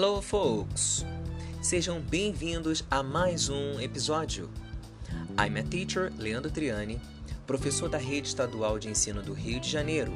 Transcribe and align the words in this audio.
Hello, 0.00 0.22
folks! 0.22 1.04
Sejam 1.60 2.00
bem-vindos 2.00 2.84
a 2.88 3.02
mais 3.02 3.48
um 3.48 3.80
episódio. 3.80 4.48
I'm 5.36 5.58
a 5.58 5.62
teacher, 5.64 6.12
Leandro 6.16 6.52
Triani, 6.52 7.00
professor 7.48 7.88
da 7.88 7.98
Rede 7.98 8.28
Estadual 8.28 8.78
de 8.78 8.88
Ensino 8.88 9.20
do 9.20 9.32
Rio 9.32 9.58
de 9.58 9.68
Janeiro, 9.68 10.12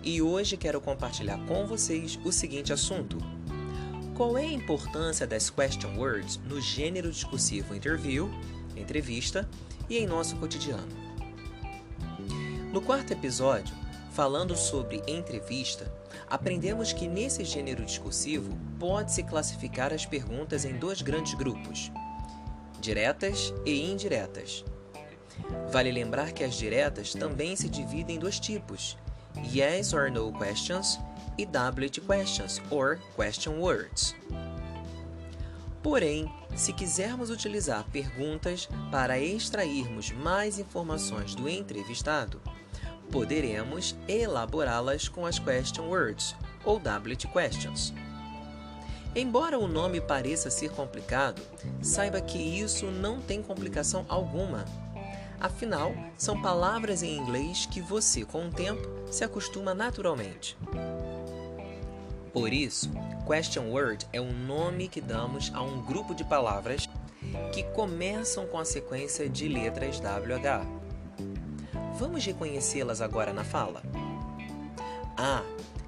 e 0.00 0.22
hoje 0.22 0.56
quero 0.56 0.80
compartilhar 0.80 1.44
com 1.44 1.66
vocês 1.66 2.16
o 2.24 2.30
seguinte 2.30 2.72
assunto: 2.72 3.18
Qual 4.14 4.38
é 4.38 4.42
a 4.42 4.52
importância 4.52 5.26
das 5.26 5.50
question 5.50 5.96
words 5.96 6.38
no 6.48 6.60
gênero 6.60 7.10
discursivo 7.10 7.74
interview, 7.74 8.30
entrevista 8.76 9.50
e 9.90 9.98
em 9.98 10.06
nosso 10.06 10.36
cotidiano? 10.36 10.86
No 12.72 12.80
quarto 12.80 13.12
episódio, 13.12 13.74
falando 14.16 14.56
sobre 14.56 15.02
entrevista, 15.06 15.92
aprendemos 16.26 16.90
que 16.90 17.06
nesse 17.06 17.44
gênero 17.44 17.84
discursivo 17.84 18.50
pode-se 18.80 19.22
classificar 19.22 19.92
as 19.92 20.06
perguntas 20.06 20.64
em 20.64 20.78
dois 20.78 21.02
grandes 21.02 21.34
grupos: 21.34 21.92
diretas 22.80 23.52
e 23.66 23.90
indiretas. 23.92 24.64
Vale 25.70 25.92
lembrar 25.92 26.32
que 26.32 26.42
as 26.42 26.54
diretas 26.54 27.12
também 27.12 27.54
se 27.56 27.68
dividem 27.68 28.16
em 28.16 28.18
dois 28.18 28.40
tipos: 28.40 28.96
yes 29.52 29.92
or 29.92 30.10
no 30.10 30.32
questions 30.32 30.98
e 31.36 31.44
WH 31.44 32.00
questions 32.06 32.62
or 32.70 32.98
question 33.14 33.60
words. 33.60 34.16
Porém, 35.82 36.32
se 36.56 36.72
quisermos 36.72 37.28
utilizar 37.28 37.84
perguntas 37.92 38.66
para 38.90 39.20
extrairmos 39.20 40.10
mais 40.10 40.58
informações 40.58 41.34
do 41.34 41.48
entrevistado, 41.48 42.40
poderemos 43.10 43.96
elaborá-las 44.08 45.08
com 45.08 45.26
as 45.26 45.38
question 45.38 45.88
words 45.88 46.34
ou 46.64 46.76
WH 46.76 47.32
questions. 47.32 47.92
Embora 49.14 49.58
o 49.58 49.66
nome 49.66 50.00
pareça 50.00 50.50
ser 50.50 50.70
complicado, 50.70 51.40
saiba 51.80 52.20
que 52.20 52.36
isso 52.36 52.86
não 52.86 53.20
tem 53.20 53.42
complicação 53.42 54.04
alguma. 54.08 54.64
Afinal, 55.40 55.94
são 56.18 56.40
palavras 56.40 57.02
em 57.02 57.16
inglês 57.16 57.66
que 57.66 57.80
você, 57.80 58.24
com 58.24 58.46
o 58.46 58.52
tempo, 58.52 58.86
se 59.10 59.24
acostuma 59.24 59.72
naturalmente. 59.74 60.56
Por 62.32 62.52
isso, 62.52 62.90
question 63.26 63.70
word 63.70 64.06
é 64.12 64.20
o 64.20 64.30
nome 64.30 64.88
que 64.88 65.00
damos 65.00 65.50
a 65.54 65.62
um 65.62 65.80
grupo 65.82 66.14
de 66.14 66.22
palavras 66.22 66.86
que 67.52 67.62
começam 67.62 68.46
com 68.46 68.58
a 68.58 68.64
sequência 68.64 69.28
de 69.28 69.48
letras 69.48 69.98
WH. 69.98 70.85
Vamos 71.98 72.26
reconhecê-las 72.26 73.00
agora 73.00 73.32
na 73.32 73.42
fala. 73.42 73.82
A. 75.16 75.42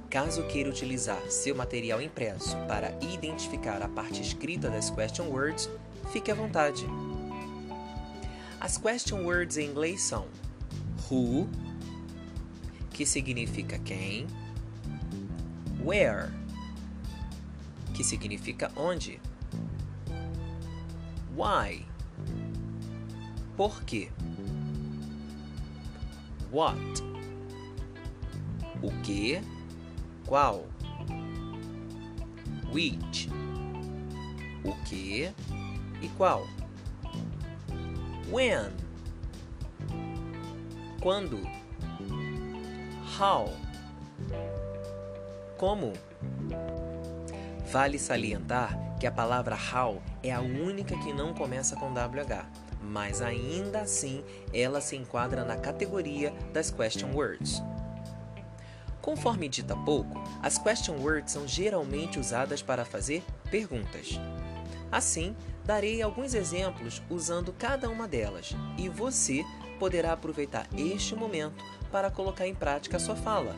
Caso 0.08 0.42
queira 0.44 0.70
utilizar 0.70 1.20
seu 1.30 1.54
material 1.54 2.00
impresso 2.00 2.56
para 2.66 2.96
identificar 3.02 3.82
a 3.82 3.88
parte 3.88 4.22
escrita 4.22 4.70
das 4.70 4.88
question 4.88 5.26
words, 5.26 5.68
fique 6.10 6.30
à 6.30 6.34
vontade. 6.34 6.86
As 8.58 8.78
question 8.78 9.22
words 9.24 9.58
em 9.58 9.68
inglês 9.68 10.00
são 10.00 10.26
who, 11.10 11.46
que 12.90 13.04
significa 13.04 13.78
quem, 13.78 14.26
where, 15.84 16.30
que 17.92 18.02
significa 18.02 18.72
onde, 18.74 19.20
why, 21.36 21.84
por 23.58 23.82
quê, 23.84 24.10
what, 26.52 27.02
o 28.82 28.90
que, 29.02 29.40
qual, 30.26 30.66
which, 32.72 33.28
o 34.64 34.72
que 34.84 35.32
e 36.00 36.08
qual, 36.16 36.46
when, 38.30 38.70
quando, 41.00 41.38
how, 43.18 43.52
como. 45.56 45.92
Vale 47.70 47.98
salientar 47.98 48.96
que 48.98 49.06
a 49.06 49.12
palavra 49.12 49.54
how 49.54 50.00
é 50.22 50.32
a 50.32 50.40
única 50.40 50.98
que 50.98 51.12
não 51.12 51.34
começa 51.34 51.76
com 51.76 51.92
WH, 51.92 52.46
mas 52.82 53.20
ainda 53.20 53.80
assim 53.80 54.24
ela 54.52 54.80
se 54.80 54.96
enquadra 54.96 55.44
na 55.44 55.56
categoria 55.56 56.32
das 56.52 56.70
question 56.70 57.12
words. 57.12 57.62
Conforme 59.00 59.48
dito 59.48 59.72
há 59.72 59.76
pouco, 59.76 60.22
as 60.42 60.58
question 60.58 60.96
words 60.96 61.32
são 61.32 61.46
geralmente 61.46 62.18
usadas 62.18 62.60
para 62.60 62.84
fazer 62.84 63.24
perguntas. 63.50 64.20
Assim, 64.90 65.34
darei 65.64 66.02
alguns 66.02 66.34
exemplos 66.34 67.02
usando 67.08 67.52
cada 67.52 67.88
uma 67.88 68.08
delas 68.08 68.54
e 68.76 68.88
você 68.88 69.44
poderá 69.78 70.12
aproveitar 70.12 70.66
este 70.76 71.14
momento 71.14 71.64
para 71.90 72.10
colocar 72.10 72.46
em 72.46 72.54
prática 72.54 72.96
a 72.96 73.00
sua 73.00 73.16
fala. 73.16 73.54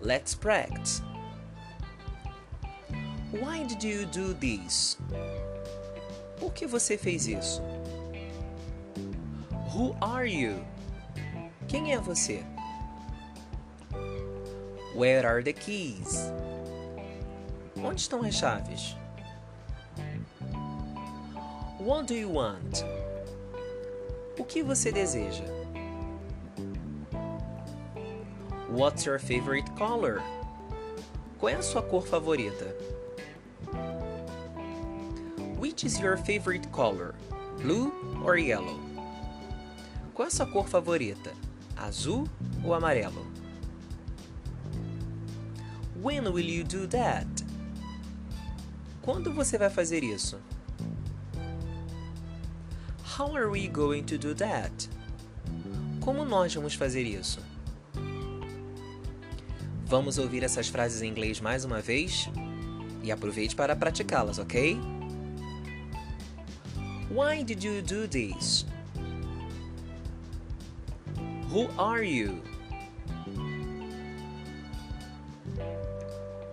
Let's 0.00 0.34
practice. 0.34 1.02
Why 3.32 3.64
did 3.64 3.82
you 3.82 4.06
do 4.06 4.34
this? 4.34 4.98
Por 6.38 6.52
que 6.52 6.66
você 6.66 6.96
fez 6.96 7.26
isso? 7.26 7.62
Who 9.76 9.94
are 10.00 10.24
you? 10.24 10.64
Quem 11.68 11.92
é 11.92 11.98
você? 11.98 12.42
Where 14.94 15.26
are 15.26 15.42
the 15.42 15.52
keys? 15.52 16.32
Onde 17.76 18.00
estão 18.00 18.24
as 18.24 18.34
chaves? 18.34 18.96
What 21.78 22.06
do 22.06 22.14
you 22.14 22.30
want? 22.30 22.86
O 24.38 24.44
que 24.44 24.62
você 24.62 24.90
deseja? 24.90 25.44
What's 28.70 29.04
your 29.04 29.18
favorite 29.18 29.70
color? 29.72 30.22
Qual 31.38 31.52
é 31.52 31.56
a 31.56 31.62
sua 31.62 31.82
cor 31.82 32.06
favorita? 32.06 32.74
Which 35.58 35.84
is 35.84 36.00
your 36.00 36.16
favorite 36.16 36.66
color? 36.72 37.14
Blue 37.60 37.92
or 38.24 38.38
yellow? 38.38 38.85
Qual 40.16 40.24
é 40.24 40.28
a 40.28 40.30
sua 40.30 40.46
cor 40.46 40.66
favorita? 40.66 41.34
Azul 41.76 42.26
ou 42.64 42.72
amarelo? 42.72 43.26
When 46.02 46.26
will 46.28 46.48
you 46.48 46.64
do 46.64 46.88
that? 46.88 47.28
Quando 49.02 49.30
você 49.30 49.58
vai 49.58 49.68
fazer 49.68 50.02
isso? 50.02 50.40
How 53.18 53.36
are 53.36 53.44
we 53.44 53.68
going 53.68 54.04
to 54.04 54.16
do 54.16 54.34
that? 54.36 54.88
Como 56.00 56.24
nós 56.24 56.54
vamos 56.54 56.74
fazer 56.74 57.02
isso? 57.02 57.38
Vamos 59.84 60.16
ouvir 60.16 60.42
essas 60.42 60.68
frases 60.68 61.02
em 61.02 61.10
inglês 61.10 61.42
mais 61.42 61.66
uma 61.66 61.82
vez? 61.82 62.30
E 63.02 63.12
aproveite 63.12 63.54
para 63.54 63.76
praticá-las, 63.76 64.38
ok? 64.38 64.80
Why 67.10 67.44
did 67.44 67.62
you 67.62 67.82
do 67.82 68.08
this? 68.08 68.64
Who 71.56 71.70
are 71.78 72.02
you? 72.02 72.42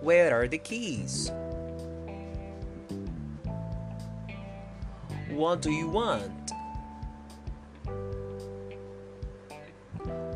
Where 0.00 0.34
are 0.34 0.48
the 0.48 0.56
keys? 0.56 1.30
What 5.28 5.60
do 5.60 5.70
you 5.70 5.88
want? 5.88 6.52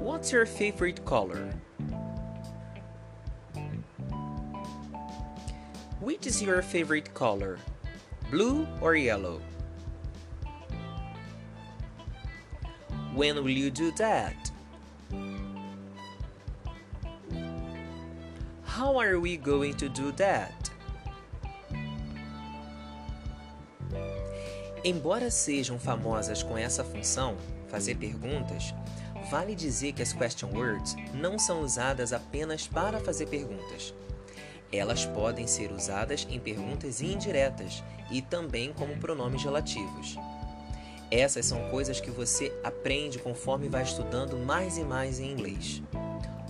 What's 0.05 0.33
your 0.33 0.45
favorite 0.45 1.03
color? 1.07 1.51
Which 5.99 6.27
is 6.27 6.43
your 6.43 6.61
favorite 6.61 7.15
color? 7.15 7.59
Blue 8.31 8.69
or 8.83 8.97
yellow? 8.97 9.41
When 13.15 13.37
will 13.37 13.49
you 13.49 13.71
do 13.71 13.93
that? 13.93 14.48
How 18.79 18.97
are 19.01 19.19
we 19.19 19.37
going 19.37 19.73
to 19.73 19.89
do 19.89 20.13
that? 20.13 20.71
Embora 24.85 25.33
sejam 25.33 25.81
famosas 25.81 26.45
com 26.45 26.57
essa 26.57 26.85
função, 26.85 27.37
fazer 27.67 27.97
perguntas, 27.97 28.73
vale 29.29 29.57
dizer 29.57 29.95
que 29.95 30.03
as 30.03 30.13
question 30.13 30.51
words 30.55 30.95
não 31.13 31.41
são 31.41 31.63
usadas 31.63 32.13
apenas 32.13 32.69
para 32.69 33.01
fazer 33.01 33.27
perguntas. 33.27 33.93
Elas 34.73 35.05
podem 35.05 35.49
ser 35.49 35.73
usadas 35.73 36.25
em 36.31 36.39
perguntas 36.39 37.03
indiretas 37.03 37.83
e 38.13 38.23
também 38.23 38.73
como 38.73 38.97
pronomes 38.99 39.43
relativos. 39.43 40.17
Essas 41.11 41.47
são 41.47 41.69
coisas 41.69 42.01
que 42.01 42.13
você 42.13 42.57
aprende 42.63 43.19
conforme 43.19 43.69
vai 43.69 43.83
estudando 43.83 44.37
mais 44.37 44.79
e 44.79 44.85
mais 44.85 45.19
em 45.19 45.33
inglês. 45.33 45.83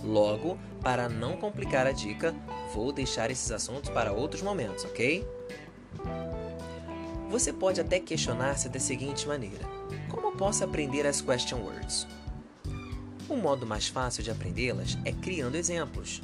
Logo, 0.03 0.57
para 0.81 1.09
não 1.09 1.37
complicar 1.37 1.85
a 1.85 1.91
dica, 1.91 2.33
vou 2.73 2.91
deixar 2.91 3.29
esses 3.29 3.51
assuntos 3.51 3.89
para 3.89 4.13
outros 4.13 4.41
momentos, 4.41 4.85
ok? 4.85 5.27
Você 7.29 7.53
pode 7.53 7.79
até 7.79 7.99
questionar-se 7.99 8.69
da 8.69 8.79
seguinte 8.79 9.27
maneira: 9.27 9.65
Como 10.09 10.35
posso 10.35 10.63
aprender 10.63 11.05
as 11.05 11.21
question 11.21 11.59
words? 11.59 12.07
O 13.27 13.35
modo 13.35 13.67
mais 13.67 13.87
fácil 13.87 14.23
de 14.23 14.31
aprendê-las 14.31 14.97
é 15.05 15.11
criando 15.11 15.55
exemplos. 15.55 16.21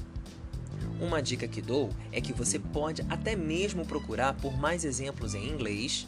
Uma 1.00 1.22
dica 1.22 1.48
que 1.48 1.62
dou 1.62 1.90
é 2.12 2.22
que 2.22 2.34
você 2.34 2.58
pode 2.58 3.06
até 3.10 3.36
mesmo 3.36 3.86
procurar 3.86 4.34
por 4.36 4.58
mais 4.58 4.86
exemplos 4.86 5.36
em 5.36 5.48
inglês, 5.48 6.08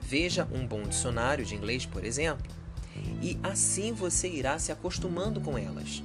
veja 0.00 0.48
um 0.52 0.66
bom 0.66 0.82
dicionário 0.82 1.44
de 1.44 1.54
inglês, 1.54 1.84
por 1.84 2.04
exemplo, 2.04 2.46
e 3.20 3.38
assim 3.42 3.92
você 3.92 4.28
irá 4.28 4.58
se 4.58 4.72
acostumando 4.72 5.40
com 5.40 5.58
elas. 5.58 6.02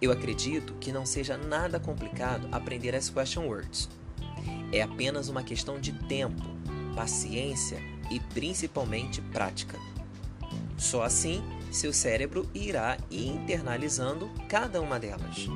Eu 0.00 0.12
acredito 0.12 0.74
que 0.74 0.92
não 0.92 1.04
seja 1.04 1.36
nada 1.36 1.80
complicado 1.80 2.48
aprender 2.52 2.94
as 2.94 3.10
question 3.10 3.46
words. 3.46 3.88
É 4.72 4.80
apenas 4.80 5.28
uma 5.28 5.42
questão 5.42 5.80
de 5.80 5.92
tempo, 5.92 6.44
paciência 6.94 7.78
e 8.10 8.20
principalmente 8.20 9.20
prática. 9.20 9.78
Só 10.76 11.02
assim 11.02 11.42
seu 11.70 11.92
cérebro 11.92 12.48
irá 12.54 12.96
internalizando 13.10 14.30
cada 14.48 14.80
uma 14.80 14.98
delas. 14.98 15.48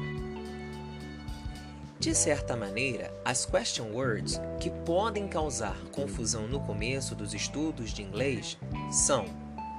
De 1.99 2.15
certa 2.17 2.57
maneira, 2.57 3.15
as 3.25 3.47
question 3.47 3.93
words 3.93 4.41
que 4.61 4.71
podem 4.85 5.29
causar 5.29 5.77
confusão 5.93 6.49
no 6.49 6.59
começo 6.59 7.15
dos 7.15 7.33
estudos 7.33 7.93
de 7.93 8.03
inglês 8.03 8.59
são 8.91 9.25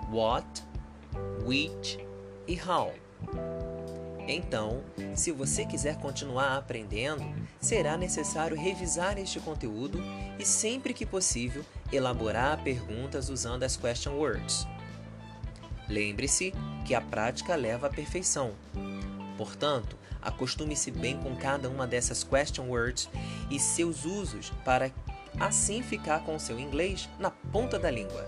what, 0.10 0.64
which 1.46 2.00
e 2.48 2.58
how. 2.58 2.94
Então, 4.28 4.82
se 5.16 5.32
você 5.32 5.66
quiser 5.66 5.98
continuar 5.98 6.58
aprendendo, 6.58 7.24
será 7.60 7.98
necessário 7.98 8.56
revisar 8.56 9.18
este 9.18 9.40
conteúdo 9.40 10.00
e, 10.40 10.46
sempre 10.46 10.94
que 10.94 11.06
possível, 11.06 11.64
elaborar 11.92 12.64
perguntas 12.64 13.30
usando 13.30 13.64
as 13.64 13.76
question 13.76 14.14
words. 14.14 14.66
Lembre-se 15.90 16.54
que 16.86 16.96
a 16.96 17.02
prática 17.02 17.56
leva 17.56 17.88
à 17.88 17.90
perfeição. 17.90 18.54
Portanto, 19.38 19.98
acostume-se 20.22 20.90
bem 20.90 21.18
com 21.18 21.36
cada 21.36 21.68
uma 21.70 21.86
dessas 21.86 22.24
question 22.24 22.68
words 22.70 23.10
e 23.52 23.60
seus 23.60 24.06
usos 24.06 24.52
para 24.64 24.90
assim 25.40 25.82
ficar 25.82 26.24
com 26.24 26.40
seu 26.40 26.58
inglês 26.58 27.10
na 27.20 27.30
ponta 27.30 27.78
da 27.78 27.92
língua. 27.92 28.26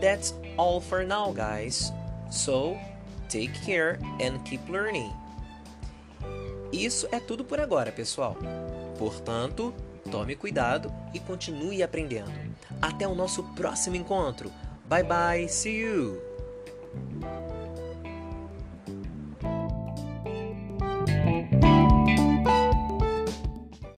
That's 0.00 0.34
all 0.56 0.80
for 0.80 1.04
now, 1.04 1.32
guys. 1.32 1.92
So, 2.30 2.76
Take 3.28 3.52
care 3.64 3.98
and 4.20 4.38
keep 4.44 4.70
learning. 4.70 5.12
Isso 6.72 7.08
é 7.10 7.20
tudo 7.20 7.44
por 7.44 7.60
agora, 7.60 7.90
pessoal. 7.92 8.36
Portanto, 8.98 9.74
tome 10.10 10.34
cuidado 10.34 10.92
e 11.14 11.20
continue 11.20 11.82
aprendendo. 11.82 12.32
Até 12.80 13.06
o 13.06 13.14
nosso 13.14 13.42
próximo 13.54 13.96
encontro. 13.96 14.52
Bye 14.86 15.04
bye, 15.04 15.48
see 15.48 15.80
you! 15.80 16.20